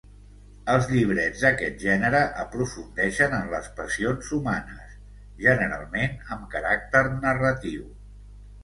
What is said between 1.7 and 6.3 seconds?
gènere aprofundeixen en les passions humanes, generalment